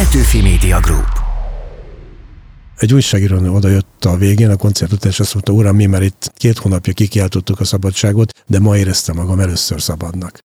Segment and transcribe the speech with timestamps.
[0.00, 1.08] Petőfi Media Group.
[2.76, 6.02] Egy újságíró oda jött a végén, a koncert után, és azt mondta, uram, mi már
[6.02, 10.38] itt két hónapja kikiáltottuk a szabadságot, de ma éreztem magam először szabadnak.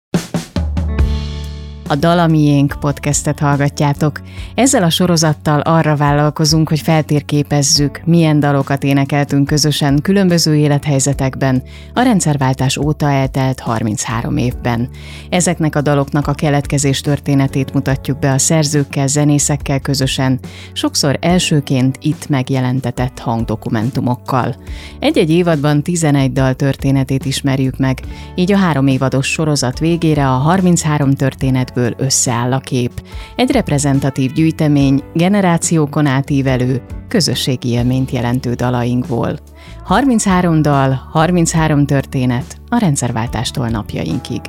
[1.95, 4.21] A Dalamiénk podcastet hallgatjátok.
[4.55, 11.63] Ezzel a sorozattal arra vállalkozunk, hogy feltérképezzük, milyen dalokat énekeltünk közösen különböző élethelyzetekben
[11.93, 14.89] a rendszerváltás óta eltelt 33 évben.
[15.31, 20.39] Ezeknek a daloknak a keletkezés történetét mutatjuk be a szerzőkkel, zenészekkel közösen,
[20.73, 24.57] sokszor elsőként itt megjelentetett hangdokumentumokkal.
[24.99, 28.01] Egy-egy évadban 11 dal történetét ismerjük meg,
[28.35, 33.03] így a három évados sorozat végére a 33 történet elemekből összeáll a kép.
[33.37, 39.39] Egy reprezentatív gyűjtemény, generációkon átívelő, közösségi élményt jelentő dalainkból.
[39.85, 44.41] 33 dal, 33 történet a rendszerváltástól napjainkig.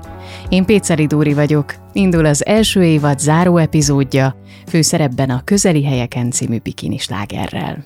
[0.49, 4.36] Én Péceri Dúri vagyok, indul az első évad záró epizódja,
[4.67, 7.86] főszerepben a Közeli helyeken című bikinislágerrel.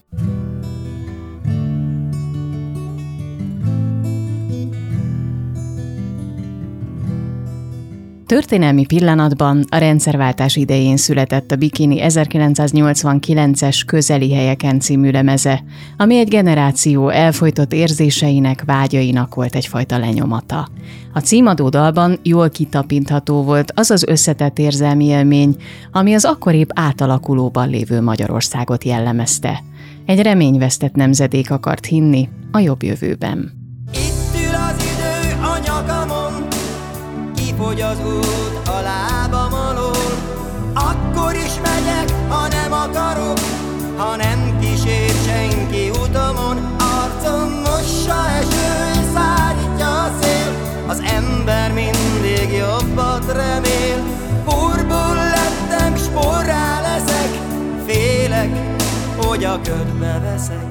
[8.30, 15.64] Történelmi pillanatban a rendszerváltás idején született a Bikini 1989-es Közeli helyeken című lemeze,
[15.98, 20.68] ami egy generáció elfolytott érzéseinek, vágyainak volt egyfajta lenyomata.
[21.14, 25.56] A címadó dalban jól kitapintható volt az az összetett érzelmi élmény,
[25.92, 29.64] ami az akkoribb átalakulóban lévő Magyarországot jellemezte.
[30.06, 33.59] Egy reményvesztett nemzedék akart hinni a jobb jövőben.
[37.70, 40.12] Hogy az út a lábam alól.
[40.74, 43.40] Akkor is megyek, ha nem akarok
[43.98, 46.58] Ha nem kísér senki utamon.
[46.80, 50.52] Arcom mossa eső szárítja a szél
[50.88, 54.04] Az ember mindig jobbat remél.
[54.46, 57.30] Burból lettem, sporrá leszek
[57.88, 58.50] Félek,
[59.18, 60.69] hogy a ködbe veszek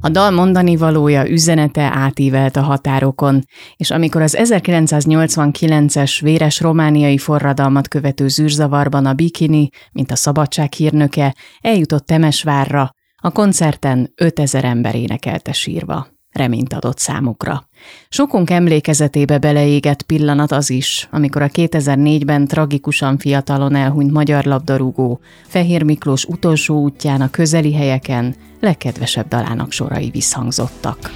[0.00, 3.44] a dal mondani valója üzenete átívelt a határokon,
[3.76, 11.34] és amikor az 1989-es véres romániai forradalmat követő zűrzavarban a bikini, mint a szabadság hírnöke,
[11.60, 17.68] eljutott Temesvárra, a koncerten 5000 ember énekelte sírva reményt adott számukra.
[18.08, 25.82] Sokunk emlékezetébe beleégett pillanat az is, amikor a 2004-ben tragikusan fiatalon elhunyt magyar labdarúgó Fehér
[25.82, 31.10] Miklós utolsó útján a közeli helyeken legkedvesebb dalának sorai visszhangzottak.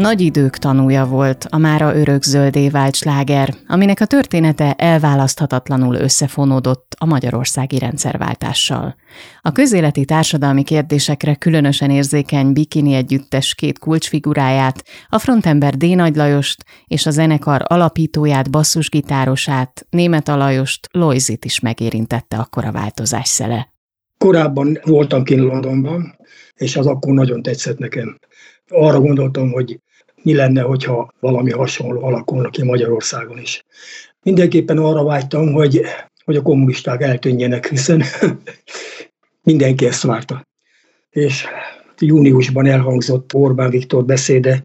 [0.00, 7.06] Nagy idők tanúja volt a mára örökzöldé vált sláger, aminek a története elválaszthatatlanul összefonódott a
[7.06, 8.96] magyarországi rendszerváltással.
[9.40, 15.84] A közéleti társadalmi kérdésekre különösen érzékeny Bikini együttes két kulcsfiguráját, a frontember D.
[15.84, 23.28] Nagy Lajost és a zenekar alapítóját, basszusgitárosát, német Alajost, Loizit is megérintette akkor a változás
[23.28, 23.72] szele.
[24.18, 26.18] Korábban voltam kint Londonban,
[26.54, 28.18] és az akkor nagyon tetszett nekem
[28.70, 29.80] arra gondoltam, hogy
[30.22, 33.64] mi lenne, hogyha valami hasonló alakulna ki Magyarországon is.
[34.22, 35.82] Mindenképpen arra vágytam, hogy,
[36.24, 38.02] hogy a kommunisták eltűnjenek, hiszen
[39.42, 40.46] mindenki ezt várta.
[41.10, 41.44] És
[41.98, 44.64] júniusban elhangzott Orbán Viktor beszéde,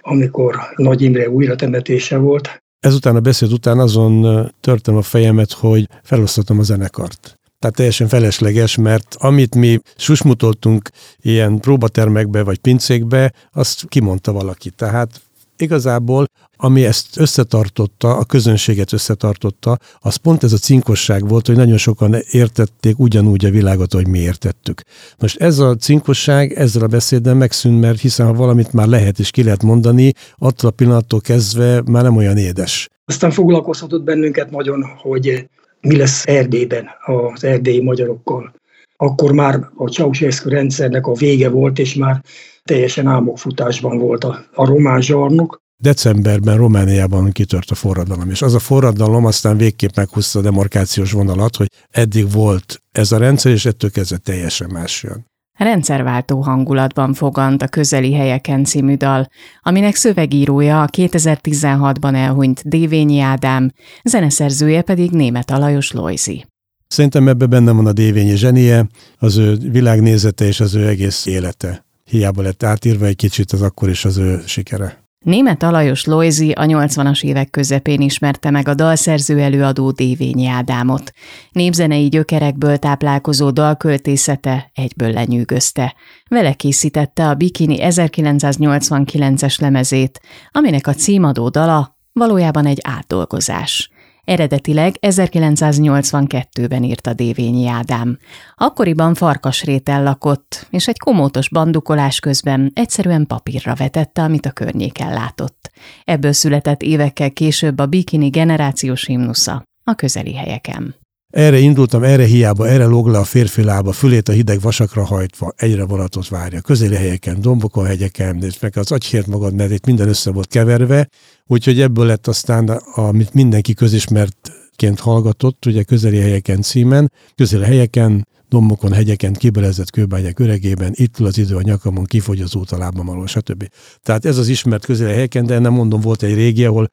[0.00, 2.62] amikor Nagy Imre újratemetése volt.
[2.80, 8.76] Ezután a beszéd után azon törtem a fejemet, hogy felosztottam a zenekart tehát teljesen felesleges,
[8.76, 10.90] mert amit mi susmutoltunk
[11.20, 14.70] ilyen próbatermekbe vagy pincékbe, azt kimondta valaki.
[14.70, 15.20] Tehát
[15.56, 21.76] igazából, ami ezt összetartotta, a közönséget összetartotta, az pont ez a cinkosság volt, hogy nagyon
[21.76, 24.82] sokan értették ugyanúgy a világot, hogy mi értettük.
[25.18, 29.30] Most ez a cinkosság ezzel a beszéden megszűnt, mert hiszen ha valamit már lehet és
[29.30, 32.88] ki lehet mondani, attól a pillanattól kezdve már nem olyan édes.
[33.04, 35.48] Aztán foglalkoztatott bennünket nagyon, hogy
[35.80, 38.54] mi lesz Erdélyben az erdélyi magyarokkal.
[38.96, 42.22] Akkor már a Ceausescu rendszernek a vége volt, és már
[42.64, 45.64] teljesen álmokfutásban volt a, a román zsarnok.
[45.82, 51.56] Decemberben Romániában kitört a forradalom, és az a forradalom aztán végképp meghúzta a demarkációs vonalat,
[51.56, 55.26] hogy eddig volt ez a rendszer, és ettől kezdve teljesen más jön.
[55.56, 59.28] Rendszerváltó hangulatban fogant a Közeli helyeken című dal,
[59.62, 63.72] aminek szövegírója a 2016-ban elhunyt Dévényi Ádám,
[64.04, 66.46] zeneszerzője pedig német Alajos Lojzi.
[66.88, 68.88] Szerintem ebben benne van a Dévényi zsenie,
[69.18, 71.84] az ő világnézete és az ő egész élete.
[72.04, 75.05] Hiába lett átírva egy kicsit, az akkor is az ő sikere.
[75.26, 81.12] Német Alajos Loizi a 80-as évek közepén ismerte meg a dalszerző előadó Dévényi Ádámot.
[81.52, 85.94] Népzenei gyökerekből táplálkozó dalköltészete egyből lenyűgözte.
[86.28, 90.20] Vele készítette a Bikini 1989-es lemezét,
[90.50, 93.90] aminek a címadó dala valójában egy átdolgozás.
[94.26, 98.18] Eredetileg 1982-ben írta Dévényi Ádám.
[98.54, 105.70] Akkoriban farkasrétel lakott, és egy komótos bandukolás közben egyszerűen papírra vetette, amit a környéken látott.
[106.04, 111.05] Ebből született évekkel később a bikini generációs himnusza a közeli helyeken.
[111.36, 115.52] Erre indultam, erre hiába, erre lóg le a férfi lába, fülét a hideg vasakra hajtva,
[115.56, 116.60] egyre vonatot várja.
[116.60, 121.08] Közeli helyeken, dombokon, hegyeken, és meg az agyhért magad nevét minden össze volt keverve,
[121.46, 128.92] úgyhogy ebből lett aztán, amit mindenki közismertként hallgatott, ugye közeli helyeken címen, közeli helyeken, dombokon,
[128.92, 133.26] hegyeken, kibelezett kőbányák öregében, itt az idő a nyakamon, kifogy az út a lábam alól,
[133.26, 133.68] stb.
[134.02, 136.90] Tehát ez az ismert közeli helyeken, de nem mondom, volt egy régi, ahol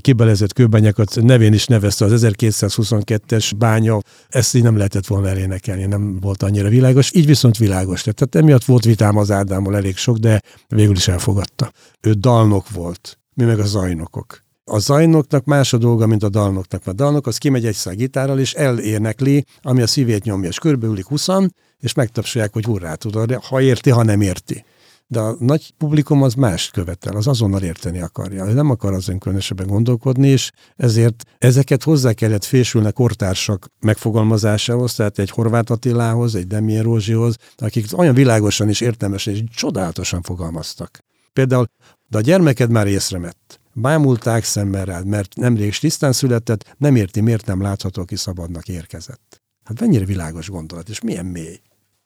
[0.00, 3.98] kibelezett kőbányákat nevén is nevezte az 1222-es bánya,
[4.28, 8.16] ezt így nem lehetett volna elénekelni, nem volt annyira világos, így viszont világos lett.
[8.16, 11.72] Tehát emiatt volt vitám az Ádámmal elég sok, de végül is elfogadta.
[12.00, 14.45] Ő dalnok volt, mi meg a zajnokok.
[14.70, 16.86] A zajnoknak más a dolga, mint a dalnoknak.
[16.86, 21.54] A dalnok az kimegy egyszer gitárral, és elénekli, ami a szívét nyomja, és körbeülik huszan,
[21.78, 24.64] és megtapsolják, hogy hurrá tudod, ha érti, ha nem érti.
[25.06, 28.44] De a nagy publikum az más követel, az azonnal érteni akarja.
[28.44, 35.30] Nem akar az különösebben gondolkodni, és ezért ezeket hozzá kellett fésülnek kortársak megfogalmazásához, tehát egy
[35.30, 40.98] Horváth Attilához, egy Demien Rózsihoz, akik olyan világosan és értelmesen és csodálatosan fogalmaztak.
[41.32, 41.66] Például,
[42.08, 47.62] de a gyermeked már észremett Bámulták rád, mert nemrég tisztán született, nem érti, miért nem
[47.62, 49.42] látható, ki szabadnak érkezett.
[49.64, 51.60] Hát mennyire világos gondolat, és milyen mély.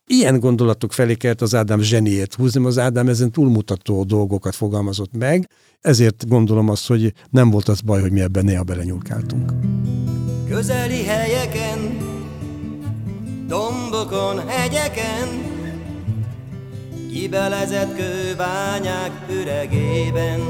[0.06, 5.48] Ilyen gondolatok felé kellett az Ádám zseniét húzni, az Ádám ezen túlmutató dolgokat fogalmazott meg,
[5.80, 9.52] ezért gondolom azt, hogy nem volt az baj, hogy mi ebben néha belenyúlkáltunk.
[10.48, 11.96] Közeli helyeken,
[13.46, 15.28] dombokon, hegyeken,
[17.12, 20.40] kibelezett kőbányák üregében,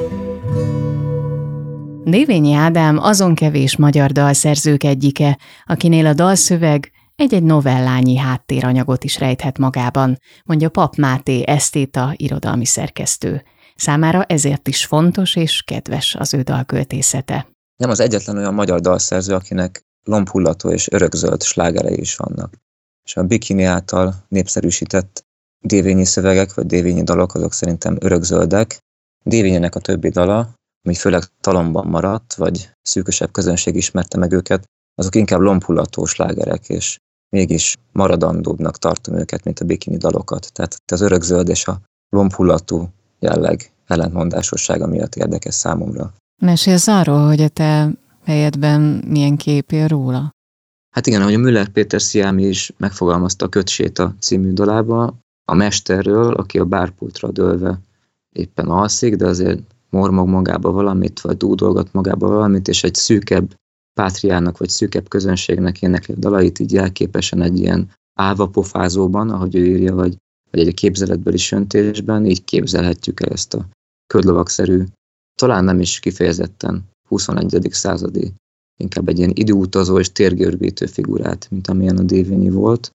[2.05, 9.59] Dévényi Ádám azon kevés magyar dalszerzők egyike, akinél a dalszöveg egy-egy novellányi háttéranyagot is rejthet
[9.59, 13.43] magában, mondja Pap Máté, esztéta, irodalmi szerkesztő.
[13.77, 17.47] Számára ezért is fontos és kedves az ő dalköltészete.
[17.77, 22.55] Nem az egyetlen olyan magyar dalszerző, akinek lombhullató és örökzöld slágerei is vannak.
[23.05, 25.25] És a Bikini által népszerűsített
[25.59, 28.79] dévényi szövegek, vagy dévényi dalok, azok szerintem örökzöldek.
[29.23, 35.15] Dévényének a többi dala, ami főleg talomban maradt, vagy szűkösebb közönség ismerte meg őket, azok
[35.15, 36.99] inkább lombhullató slágerek, és
[37.29, 40.53] mégis maradandóbbnak tartom őket, mint a bikini dalokat.
[40.53, 42.89] Tehát az örökzöld és a lombhullató
[43.19, 46.15] jelleg ellentmondásossága miatt érdekes számomra.
[46.43, 47.91] Mesélsz arról, hogy a te
[48.25, 50.31] helyedben milyen kép él róla?
[50.91, 56.35] Hát igen, ahogy a Müller Péter Sziámi is megfogalmazta a Kötséta című dalába, a mesterről,
[56.35, 57.79] aki a bárpultra dőlve
[58.33, 59.61] éppen alszik, de azért
[59.91, 63.55] mormog magába valamit, vagy dúdolgat magába valamit, és egy szűkebb
[63.93, 69.67] pátriának, vagy szűkebb közönségnek énekli a dalait, így jelképesen egy ilyen álva pofázóban, ahogy ő
[69.67, 70.17] írja, vagy,
[70.51, 73.69] vagy egy képzeletbeli söntésben, így képzelhetjük el ezt a
[74.07, 74.85] ködlovakszerű,
[75.35, 77.69] talán nem is kifejezetten 21.
[77.71, 78.33] századi,
[78.81, 82.91] inkább egy ilyen időutazó és térgörgítő figurát, mint amilyen a Dévényi volt.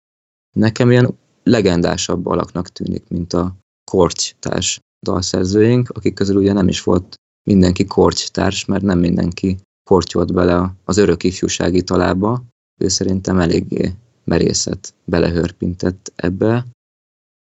[0.55, 3.55] Nekem ilyen legendásabb alaknak tűnik, mint a
[3.91, 9.57] kortytárs dalszerzőink, akik közül ugye nem is volt mindenki kortytárs, mert nem mindenki
[9.89, 12.43] kortyolt bele az örök ifjúsági talába.
[12.81, 13.93] Ő szerintem eléggé
[14.23, 16.65] merészet belehörpintett ebbe.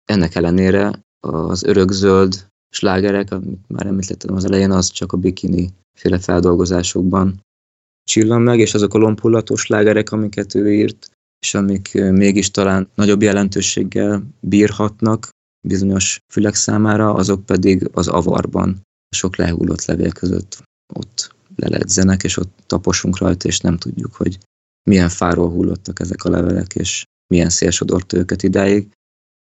[0.04, 6.18] Ennek ellenére az örökzöld slágerek, amit már említettem az elején, az csak a bikini féle
[6.18, 7.40] feldolgozásokban
[8.04, 11.10] csillan meg, és azok a lompullatós slágerek, amiket ő írt,
[11.40, 15.28] és amik mégis talán nagyobb jelentőséggel bírhatnak,
[15.66, 18.82] bizonyos fülek számára, azok pedig az avarban,
[19.16, 20.62] sok lehullott levél között
[20.94, 24.38] ott leledzenek, és ott taposunk rajta, és nem tudjuk, hogy
[24.88, 28.88] milyen fáról hullottak ezek a levelek, és milyen szél sodort őket idáig.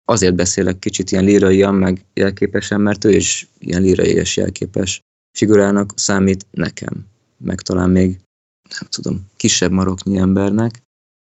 [0.05, 5.00] Azért beszélek kicsit ilyen líraian, meg jelképesen, mert ő is ilyen lírai és jelképes
[5.38, 7.05] figurának számít nekem,
[7.38, 8.20] meg talán még,
[8.79, 10.82] nem tudom, kisebb maroknyi embernek.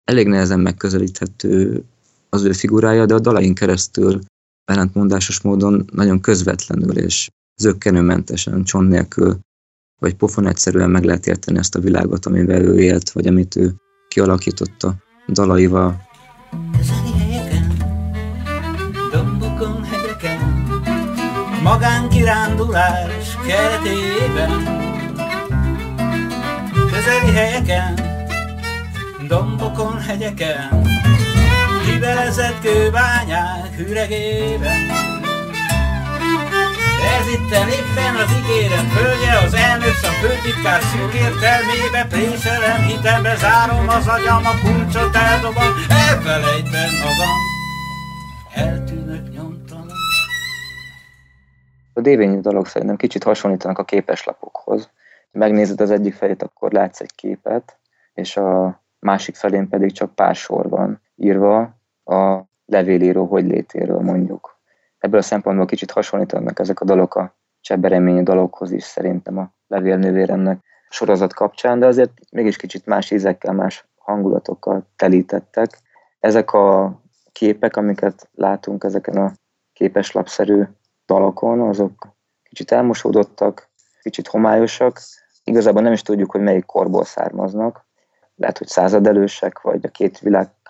[0.03, 1.84] Elég nehezen megközelíthető
[2.29, 4.22] az ő figurája, de a dalain keresztül
[4.67, 9.39] ellentmondásos módon nagyon közvetlenül és zöggenőmentesen, csont nélkül,
[10.00, 13.74] vagy pofon egyszerűen meg lehet érteni ezt a világot, amivel ő élt, vagy amit ő
[14.07, 14.95] kialakította
[15.27, 16.05] dalaival.
[21.63, 24.51] magánkirándulás keretében
[26.91, 28.00] Közeli helyeken,
[29.27, 30.96] dombokon, hegyeken
[32.38, 34.82] Hibelezett kőbányák hüregében
[37.17, 43.88] ez itt éppen az ígéret földje, az elnök a főtitkár szűk értelmébe, préselem, hitembe zárom
[43.88, 45.74] az agyam, a kulcsot eldobom,
[46.10, 47.38] elfelejtem magam.
[51.94, 54.89] A dévényi dolog szerintem kicsit hasonlítanak a képeslapokhoz.
[55.32, 57.77] Megnézed az egyik felét, akkor látsz egy képet,
[58.13, 61.76] és a másik felén pedig csak pár sor van írva
[62.07, 64.57] a levélíró hogy létéről mondjuk
[64.97, 70.63] ebből a szempontból kicsit hasonlítanak ezek a dolgok a csebereményi dologhoz is szerintem a levélnővéremnek
[70.89, 75.79] sorozat kapcsán, de azért mégis kicsit más ízekkel, más hangulatokkal telítettek.
[76.19, 76.97] Ezek a
[77.31, 79.31] képek, amiket látunk ezeken a
[79.73, 80.63] képeslapszerű
[81.05, 82.07] dalokon, azok
[82.43, 83.69] kicsit elmosódottak,
[84.01, 84.99] kicsit homályosak.
[85.43, 87.85] Igazából nem is tudjuk, hogy melyik korból származnak.
[88.35, 90.19] Lehet, hogy századelősek, vagy a két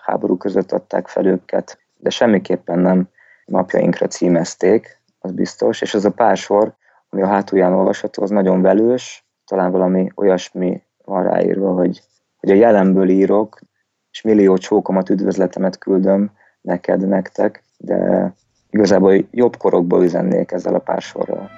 [0.08, 3.08] világháború között adták fel őket, de semmiképpen nem
[3.44, 6.74] napjainkra címezték, az biztos, és ez a pár sor,
[7.10, 12.02] ami a hátulján olvasható, az nagyon velős, talán valami olyasmi van ráírva, hogy,
[12.40, 13.58] hogy a jelenből írok,
[14.10, 18.32] és millió csókomat, üdvözletemet küldöm neked, nektek, de
[18.70, 21.50] igazából jobb korokból üzennék ezzel a pár sorral.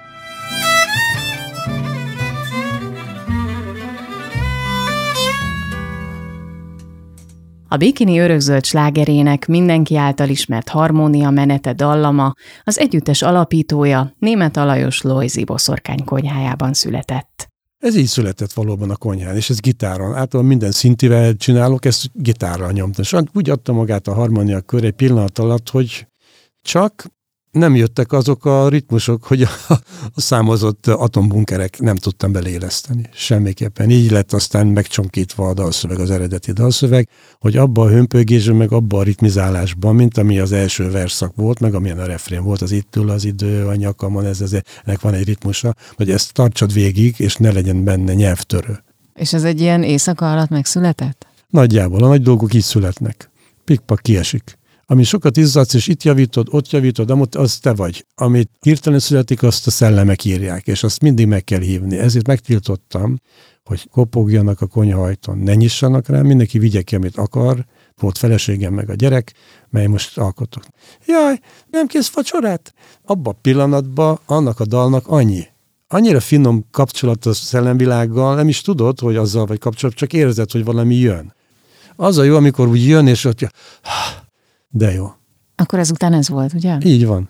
[7.71, 15.01] A bikini örökzöld slágerének mindenki által ismert harmónia menete dallama az együttes alapítója német Alajos
[15.01, 17.47] Lojzi boszorkány konyhájában született.
[17.77, 20.07] Ez így született valóban a konyhán, és ez gitáron.
[20.07, 23.03] Általában minden szintivel csinálok, ezt gitárral nyomtam.
[23.03, 26.07] És úgy adta magát a harmónia kör egy pillanat alatt, hogy
[26.61, 27.05] csak
[27.51, 29.49] nem jöttek azok a ritmusok, hogy a,
[30.13, 33.09] a számozott atombunkerek nem tudtam beléleszteni.
[33.13, 33.89] Semmiképpen.
[33.89, 38.97] Így lett aztán megcsonkítva a dalszöveg, az eredeti dalszöveg, hogy abba a hömpögésben, meg abba
[38.97, 42.95] a ritmizálásban, mint ami az első verszak volt, meg amilyen a refrén volt, az itt
[42.95, 44.51] ül az idő, a nyakamon, ez, ez,
[44.85, 48.83] ennek van egy ritmusa, hogy ezt tartsad végig, és ne legyen benne nyelvtörő.
[49.15, 51.27] És ez egy ilyen éjszaka alatt megszületett?
[51.49, 52.03] Nagyjából.
[52.03, 53.29] A nagy dolgok így születnek.
[53.63, 54.59] Pikpak kiesik
[54.91, 58.05] ami sokat izzadsz, és itt javítod, ott javítod, amott, az te vagy.
[58.15, 61.97] Amit hirtelen születik, azt a szellemek írják, és azt mindig meg kell hívni.
[61.97, 63.19] Ezért megtiltottam,
[63.63, 67.65] hogy kopogjanak a konyhajton, ne nyissanak rá, mindenki vigye ki, amit akar,
[67.99, 69.33] volt feleségem meg a gyerek,
[69.69, 70.63] mely most alkotok.
[71.05, 72.73] Jaj, nem kész vacsorát?
[73.05, 75.47] Abba a pillanatban annak a dalnak annyi.
[75.87, 80.63] Annyira finom kapcsolat a szellemvilággal, nem is tudod, hogy azzal vagy kapcsolat, csak érzed, hogy
[80.63, 81.33] valami jön.
[81.95, 83.39] Az a jó, amikor úgy jön, és ott
[84.71, 85.07] de jó.
[85.55, 86.77] Akkor ezután ez volt, ugye?
[86.83, 87.29] Így van.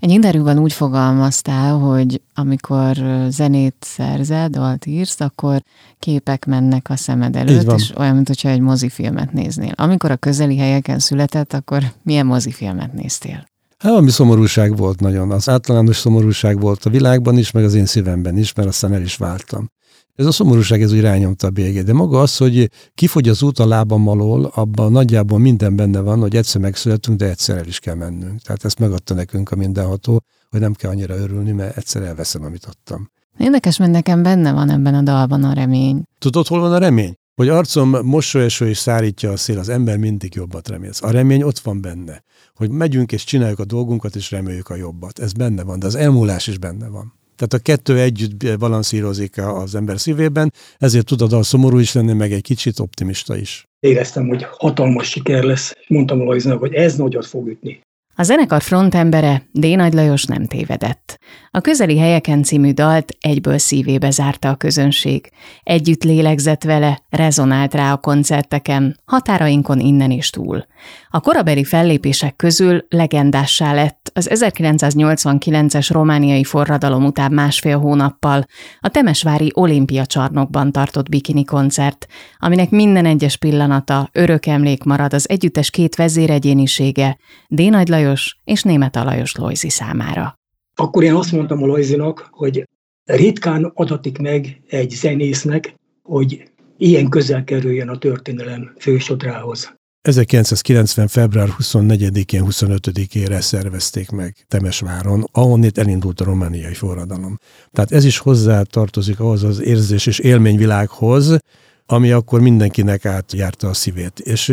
[0.00, 2.96] Egy interjúban úgy fogalmaztál, hogy amikor
[3.28, 5.62] zenét szerzed, dalt írsz, akkor
[5.98, 9.72] képek mennek a szemed előtt, és olyan, mintha egy mozifilmet néznél.
[9.74, 13.46] Amikor a közeli helyeken született, akkor milyen mozifilmet néztél?
[13.78, 15.30] Hát valami szomorúság volt nagyon.
[15.30, 19.02] Az általános szomorúság volt a világban is, meg az én szívemben is, mert aztán el
[19.02, 19.70] is váltam.
[20.14, 21.84] Ez a szomorúság, ez úgy rányomta a bélyegét.
[21.84, 26.20] De maga az, hogy kifogy az út a lábam alól, abban nagyjából minden benne van,
[26.20, 28.40] hogy egyszer megszületünk, de egyszer el is kell mennünk.
[28.40, 32.64] Tehát ezt megadta nekünk a mindenható, hogy nem kell annyira örülni, mert egyszer elveszem, amit
[32.64, 33.10] adtam.
[33.38, 36.02] Érdekes, mert nekem benne van ebben a dalban a remény.
[36.18, 37.14] Tudod, hol van a remény?
[37.34, 41.02] Hogy arcom mosolyeső és szárítja a szél, az ember mindig jobbat remélsz.
[41.02, 42.22] A remény ott van benne.
[42.54, 45.18] Hogy megyünk és csináljuk a dolgunkat, és reméljük a jobbat.
[45.18, 47.12] Ez benne van, de az elmúlás is benne van.
[47.42, 52.12] Tehát a kettő együtt balanszírozik az ember szívében, ezért tud a dal szomorú is lenni,
[52.12, 53.64] meg egy kicsit optimista is.
[53.80, 55.76] Éreztem, hogy hatalmas siker lesz.
[55.88, 57.80] Mondtam a Lajznak, hogy ez nagyot fog ütni.
[58.14, 59.66] A zenekar frontembere, D.
[59.66, 61.18] Nagy Lajos nem tévedett.
[61.50, 65.30] A közeli helyeken című dalt egyből szívébe zárta a közönség.
[65.62, 70.66] Együtt lélegzett vele, rezonált rá a koncerteken, határainkon innen és túl.
[71.14, 78.44] A korabeli fellépések közül legendássá lett az 1989-es romániai forradalom után másfél hónappal
[78.80, 82.06] a Temesvári Olimpia csarnokban tartott bikini koncert,
[82.38, 87.60] aminek minden egyes pillanata örök emlék marad az együttes két vezéregyénisége, D.
[87.60, 90.38] Nagy Lajos és Német Alajos Lojzi számára.
[90.74, 92.68] Akkor én azt mondtam a Lojzinak, hogy
[93.04, 99.80] ritkán adatik meg egy zenésznek, hogy ilyen közel kerüljön a történelem fősodrához.
[100.02, 101.08] 1990.
[101.08, 107.38] február 24-én, 25-ére szervezték meg Temesváron, ahonnét elindult a romániai forradalom.
[107.70, 111.38] Tehát ez is hozzá tartozik ahhoz az érzés és élményvilághoz,
[111.86, 114.18] ami akkor mindenkinek átjárta a szívét.
[114.18, 114.48] És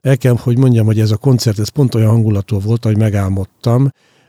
[0.00, 3.88] el kell, hogy mondjam, hogy ez a koncert, ez pont olyan hangulatú volt, ahogy megálmodtam,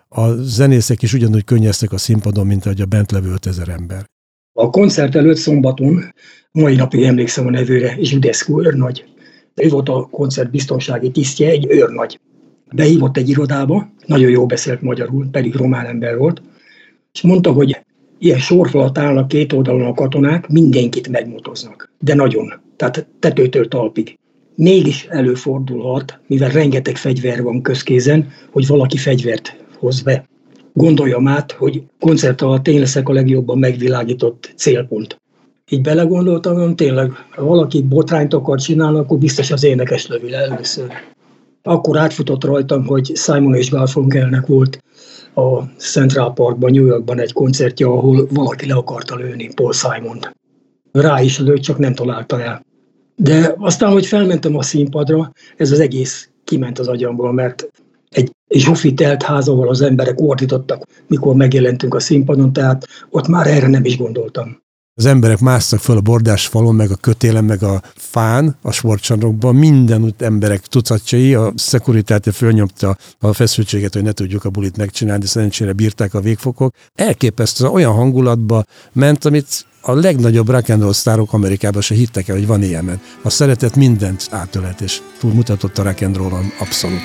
[0.10, 4.05] a zenészek is ugyanúgy könnyeztek a színpadon, mint ahogy a bent levő 5000 ember.
[4.53, 6.13] A koncert előtt szombaton,
[6.51, 9.14] mai napig emlékszem a nevőre, Zsudeszkó őrnagy.
[9.56, 12.20] Ő volt a koncert biztonsági tisztje, egy őrnagy.
[12.72, 16.42] Behívott egy irodába, nagyon jó beszélt magyarul, pedig román ember volt,
[17.14, 17.78] és mondta, hogy
[18.18, 21.92] ilyen sorfalat állnak két oldalon a katonák, mindenkit megmutoznak.
[22.00, 22.54] De nagyon.
[22.76, 24.20] Tehát tetőtől talpig.
[24.56, 30.28] Mégis előfordulhat, mivel rengeteg fegyver van közkézen, hogy valaki fegyvert hoz be.
[30.74, 35.22] Gondoljam át, hogy koncert alatt én leszek a legjobban megvilágított célpont.
[35.72, 40.91] Így belegondoltam, tényleg, ha valaki botrányt akar csinálni, akkor biztos az énekes lövi először.
[41.63, 44.84] Akkor átfutott rajtam, hogy Simon és Garfunkelnek volt
[45.36, 50.36] a Central Parkban, New Yorkban egy koncertje, ahol valaki le akarta lőni Paul simon -t.
[50.91, 52.65] Rá is lőtt, csak nem találta el.
[53.15, 57.69] De aztán, hogy felmentem a színpadra, ez az egész kiment az agyamból, mert
[58.10, 63.48] egy zsufi telt ház, ahol az emberek ordítottak, mikor megjelentünk a színpadon, tehát ott már
[63.48, 64.63] erre nem is gondoltam.
[64.98, 69.56] Az emberek másztak föl a bordás falon, meg a kötélen, meg a fán, a sportcsarnokban,
[69.56, 75.28] minden emberek tucatjai, a szekuritáte fölnyomta a feszültséget, hogy ne tudjuk a bulit megcsinálni, de
[75.28, 76.74] szerencsére bírták a végfokok.
[76.94, 82.36] Elképesztő, olyan hangulatba ment, amit a legnagyobb rock and roll sztárok Amerikában se hittek el,
[82.36, 83.02] hogy van ilyen.
[83.22, 87.02] A szeretet mindent átölet, és túlmutatott a rock and roll abszolút.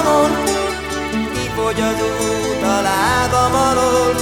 [0.00, 0.30] Nyakamon,
[1.32, 4.14] kifogy az út a lábam alól,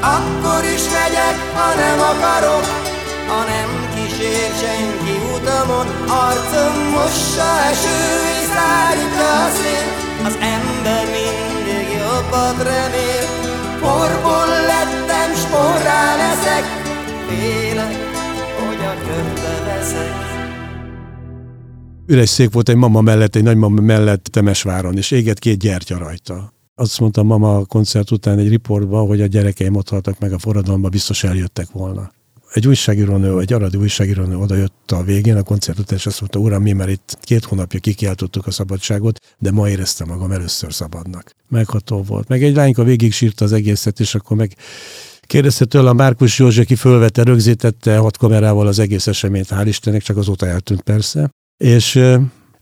[0.00, 2.64] akkor is megyek, ha nem akarok,
[3.28, 7.98] ha nem kísér senki utamon, arcom mossa eső,
[8.38, 9.86] és szárítja a szél,
[10.26, 13.13] az ember mindig jobbat remél,
[22.06, 26.52] Üres szék volt egy mama mellett, egy nagymama mellett Temesváron, és éget két gyertya rajta.
[26.74, 30.38] Azt mondta mama a koncert után egy riportban, hogy a gyerekeim ott haltak meg a
[30.38, 32.12] forradalomba, biztos eljöttek volna.
[32.52, 36.38] Egy újságírónő, egy aradi újságírónő oda jött a végén, a koncert után, és azt mondta,
[36.38, 41.30] uram, mi már itt két hónapja kikiáltottuk a szabadságot, de ma éreztem magam először szabadnak.
[41.48, 42.28] Megható volt.
[42.28, 44.56] Meg egy lányka végig sírta az egészet, és akkor meg
[45.20, 50.02] Kérdezte tőle a Márkus József, aki fölvette, rögzítette hat kamerával az egész eseményt, hál' Istennek,
[50.02, 51.30] csak azóta eltűnt persze.
[51.64, 52.00] És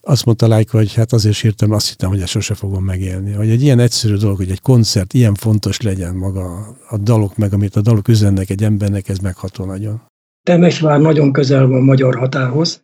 [0.00, 3.32] azt mondta Lájka, hogy hát azért sírtam, azt hittem, hogy ezt sose fogom megélni.
[3.32, 7.52] Hogy egy ilyen egyszerű dolog, hogy egy koncert ilyen fontos legyen maga a dalok, meg
[7.52, 10.02] amit a dalok üzennek egy embernek, ez megható nagyon.
[10.42, 12.80] Temesvár nagyon közel van magyar határhoz.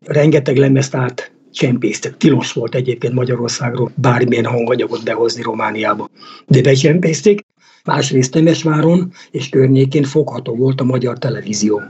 [0.00, 2.16] Rengeteg lemezt át csempésztek.
[2.16, 6.08] Tilos volt egyébként Magyarországról bármilyen hanganyagot behozni Romániába.
[6.46, 7.40] De becsempészték.
[7.84, 11.82] Másrészt Temesváron és környékén fogható volt a magyar televízió.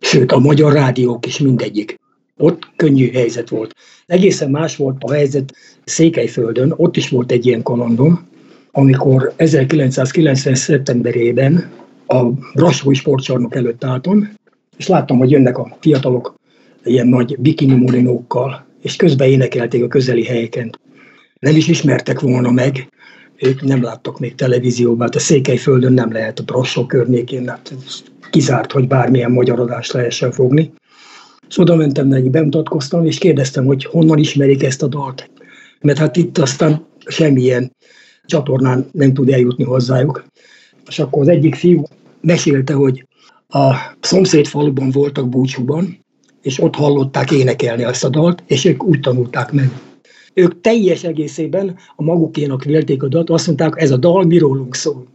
[0.00, 2.00] Sőt, a magyar rádiók is mindegyik.
[2.36, 3.74] Ott könnyű helyzet volt.
[4.06, 8.28] Egészen más volt a helyzet Székelyföldön, ott is volt egy ilyen kalandom,
[8.70, 10.54] amikor 1990.
[10.54, 11.70] szeptemberében
[12.06, 14.32] a Brassói sportcsarnok előtt álltam,
[14.76, 16.34] és láttam, hogy jönnek a fiatalok
[16.84, 20.70] ilyen nagy bikini molinókkal, és közben énekelték a közeli helyeken.
[21.38, 22.88] Nem is ismertek volna meg,
[23.36, 27.74] ők nem láttak még televízióban, hát a Székelyföldön nem lehet a Brassó környékén, hát
[28.30, 30.72] kizárt, hogy bármilyen magyar adást lehessen fogni.
[31.52, 35.30] És oda mentem neki, bemutatkoztam, és kérdeztem, hogy honnan ismerik ezt a dalt.
[35.80, 37.72] Mert hát itt aztán semmilyen
[38.24, 40.24] csatornán nem tud eljutni hozzájuk.
[40.88, 41.82] És akkor az egyik fiú
[42.20, 43.06] mesélte, hogy
[43.48, 46.04] a szomszéd faluban voltak búcsúban,
[46.42, 49.70] és ott hallották énekelni ezt a dalt, és ők úgy tanulták meg.
[50.34, 54.74] Ők teljes egészében a magukénak vélték a dalt, azt mondták, ez a dal mi rólunk
[54.74, 55.06] szól.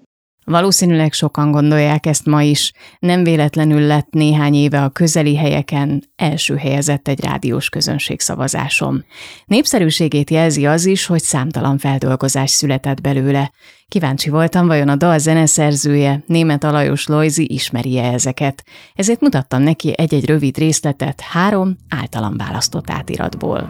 [0.49, 2.73] Valószínűleg sokan gondolják ezt ma is.
[2.99, 9.05] Nem véletlenül lett néhány éve a közeli helyeken első helyezett egy rádiós közönség szavazáson.
[9.45, 13.51] Népszerűségét jelzi az is, hogy számtalan feldolgozás született belőle.
[13.87, 18.63] Kíváncsi voltam, vajon a dal zeneszerzője, német Alajos Lojzi ismeri-e ezeket.
[18.93, 23.69] Ezért mutattam neki egy-egy rövid részletet három általam választott átiratból.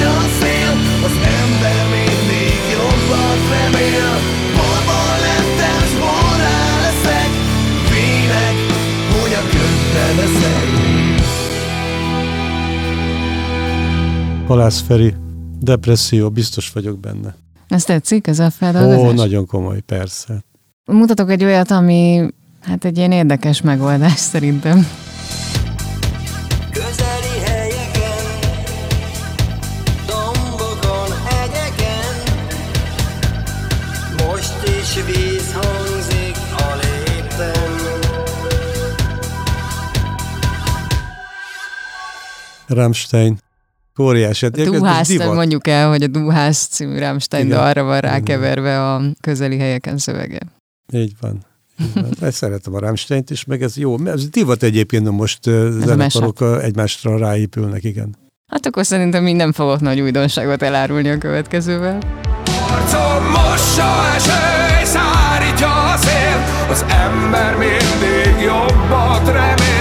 [0.00, 0.17] az
[14.48, 15.14] Halász Feri,
[15.60, 17.36] depresszió, biztos vagyok benne.
[17.68, 18.98] Ez tetszik, ez a feladat.
[18.98, 20.44] Ó, nagyon komoly, persze.
[20.84, 22.28] Mutatok egy olyat, ami
[22.60, 24.86] hát egy ilyen érdekes megoldás szerintem.
[42.66, 43.38] Rammstein.
[43.98, 44.44] Óriási.
[44.44, 45.34] Hát egyébként ez Duhász, divat.
[45.34, 50.38] mondjuk el, hogy a Duhász című Rammstein arra van rákeverve a közeli helyeken szövege.
[50.92, 51.44] Így van.
[51.80, 52.06] Így van.
[52.20, 54.06] Ezt szeretem a Rammsteint is, meg ez jó.
[54.06, 58.16] Ez divat egyébként, hogy most a zenekarok egymásra ráépülnek, igen.
[58.52, 61.98] Hát akkor szerintem minden fogok nagy újdonságot elárulni a következővel.
[62.70, 69.77] Arcom mossa eső, szárítja a szél Az ember mindig jobbat remél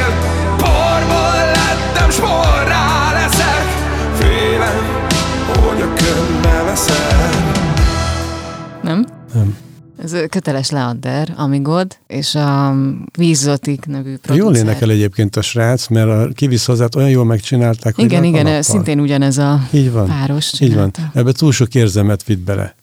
[9.33, 9.57] Nem?
[10.03, 12.75] Ez köteles Leander, Amigod, és a
[13.17, 14.35] Vízzotik nevű producer.
[14.35, 18.61] Jól énekel egyébként a srác, mert a kivisz hozzát olyan jól megcsinálták, Igen, igen, kalappal.
[18.61, 20.07] szintén ugyanez a Így van.
[20.07, 20.91] páros Így van.
[20.91, 21.19] csinálta.
[21.19, 22.75] Ebbe túl sok érzelmet vitt bele.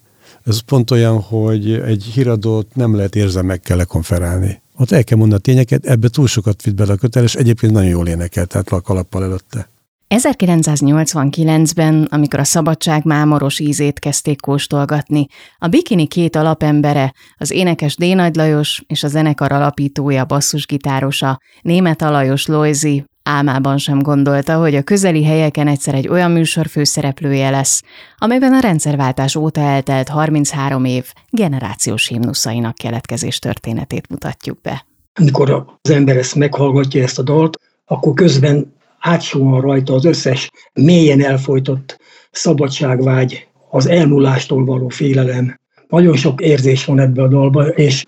[0.45, 4.63] Ez pont olyan, hogy egy híradót nem lehet érzelmekkel lekonferálni.
[4.77, 7.89] Ott el kell mondani a tényeket, ebbe túl sokat vitt bele a köteles, egyébként nagyon
[7.91, 9.69] jól énekelt, tehát a kalappal előtte.
[10.17, 15.27] 1989-ben, amikor a szabadság mámoros ízét kezdték kóstolgatni,
[15.59, 18.05] a Bikini két alapembere, az énekes D.
[18.15, 24.83] Nagy Lajos és a zenekar alapítója, basszusgitárosa, német Alajos Lojzi álmában sem gondolta, hogy a
[24.83, 27.83] közeli helyeken egyszer egy olyan műsor főszereplője lesz,
[28.19, 34.87] amelyben a rendszerváltás óta eltelt 33 év generációs himnuszainak keletkezés történetét mutatjuk be.
[35.15, 38.74] Amikor az ember ezt meghallgatja, ezt a dalt, akkor közben
[39.05, 41.99] átsúan rajta az összes mélyen elfolytott
[42.31, 45.61] szabadságvágy, az elmúlástól való félelem.
[45.89, 48.05] Nagyon sok érzés van ebbe a dalba, és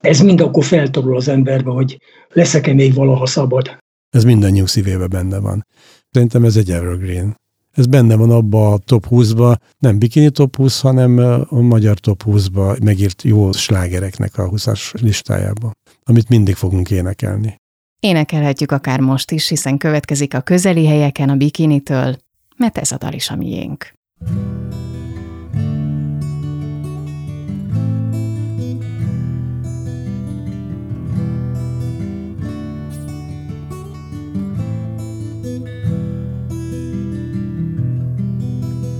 [0.00, 1.98] ez mind akkor feltorul az emberbe, hogy
[2.32, 3.76] leszek-e még valaha szabad.
[4.10, 5.66] Ez mindannyiunk szívébe benne van.
[6.10, 7.40] Szerintem ez egy evergreen.
[7.72, 12.22] Ez benne van abba a top 20-ba, nem bikini top 20, hanem a magyar top
[12.26, 15.70] 20-ba megírt jó slágereknek a 20-as listájába,
[16.02, 17.62] amit mindig fogunk énekelni.
[18.04, 22.16] Énekelhetjük akár most is, hiszen következik a közeli helyeken a bikinitől,
[22.56, 23.92] mert ez a dal is a miénk.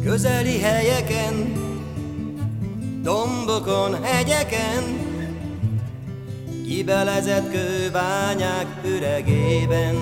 [0.05, 1.53] Közeli helyeken,
[3.03, 5.14] dombokon, hegyeken,
[6.65, 9.95] kibelezett kőbányák üregében.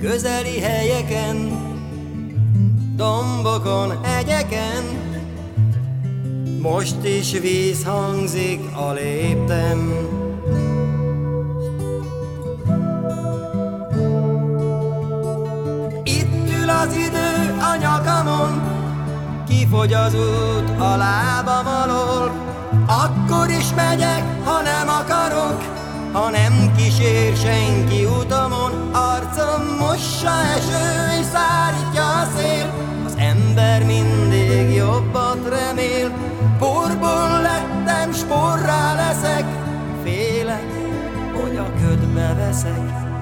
[0.00, 1.36] Közeli helyeken,
[2.96, 4.82] dombokon, hegyeken,
[6.60, 9.92] most is víz hangzik a léptem.
[16.04, 18.63] Itt ül az idő a nyakamon,
[19.74, 22.32] kifogy az út a lábam alól.
[22.86, 25.62] Akkor is megyek, ha nem akarok,
[26.12, 28.70] ha nem kísér senki utamon.
[28.92, 32.74] Arcom mossa eső és szárítja a szél,
[33.06, 36.10] az ember mindig jobbat remél.
[36.58, 39.44] Porból lettem, sporrá leszek,
[40.04, 40.72] félek,
[41.32, 43.13] hogy a ködbe veszek.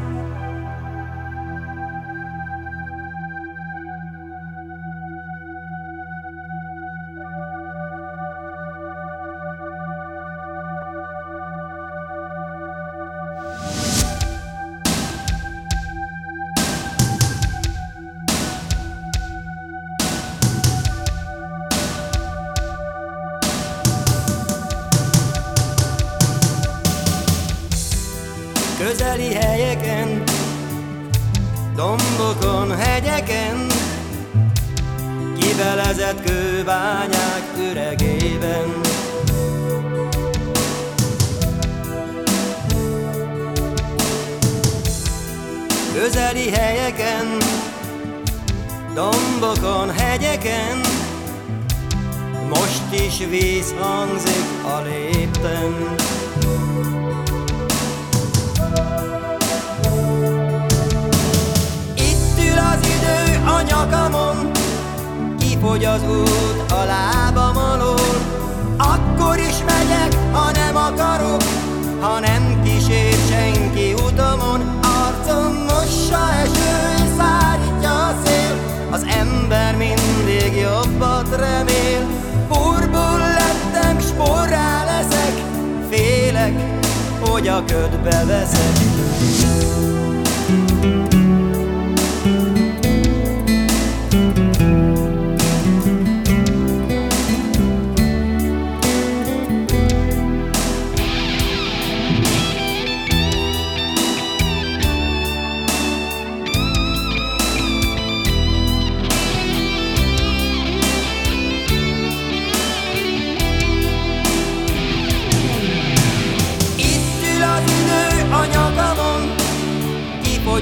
[31.83, 33.67] Dombokon, hegyeken,
[35.39, 38.81] kibelezett kőbányák üregében.
[45.95, 47.27] Közeli helyeken,
[48.95, 50.81] dombokon, hegyeken,
[52.49, 55.95] most is víz hangzik a lépten.
[63.83, 64.51] Nyakamon,
[65.39, 68.17] kifogy az út a lábam alól.
[68.77, 71.43] Akkor is megyek, ha nem akarok,
[72.01, 74.61] ha nem kísér senki utamon.
[74.83, 78.57] Arcom mossa eső szárítja a szél,
[78.91, 82.07] az ember mindig jobbat remél.
[82.49, 85.35] Porból lettem, sporrá leszek,
[85.91, 86.53] félek,
[87.21, 88.93] hogy a ködbe veszek.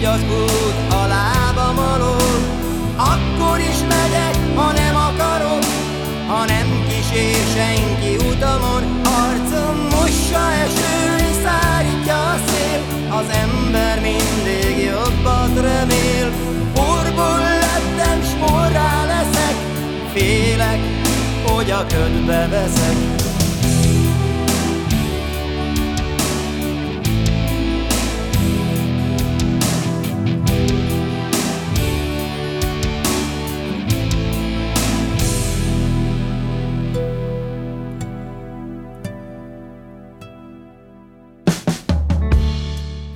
[0.01, 2.33] Hogy az út a lábam alól.
[2.97, 5.65] Akkor is megyek, ha nem akarok,
[6.27, 8.83] ha nem kísér senki utamon.
[9.05, 16.31] Arcom mossa eső és szárítja a szél, az ember mindig jobbat remél.
[16.75, 18.33] Porból lettem, s
[19.07, 19.57] leszek,
[20.13, 20.81] félek,
[21.45, 23.20] hogy a ködbe veszek.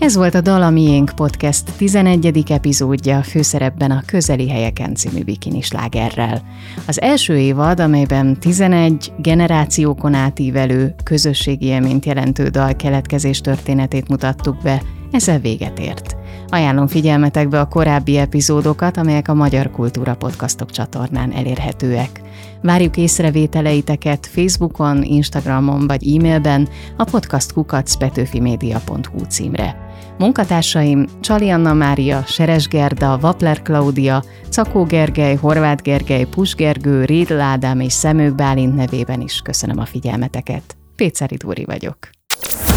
[0.05, 2.51] Ez volt a Dala Miénk Podcast 11.
[2.51, 6.43] epizódja, főszerepben a Közeli Helyeken című bikinislágerrel.
[6.87, 14.83] Az első évad, amelyben 11 generációkon átívelő közösségi élményt jelentő dal keletkezés történetét mutattuk be,
[15.11, 16.17] ezzel véget ért.
[16.49, 22.21] Ajánlom figyelmetekbe a korábbi epizódokat, amelyek a Magyar Kultúra Podcastok csatornán elérhetőek.
[22.63, 29.84] Várjuk észrevételeiteket Facebookon, Instagramon vagy e-mailben a podcastkukacpetőfimedia.hu címre.
[30.19, 37.41] Munkatársaim Csali Anna Mária, Seres Gerda, Vapler Klaudia, Cakó Gergely, Horváth Gergely, Pus Gergő, Rédl
[37.41, 40.77] Ádám és Szemők Bálint nevében is köszönöm a figyelmeteket.
[40.97, 41.97] Péceri Dúri vagyok.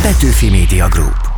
[0.02, 1.37] Petőfi Media Group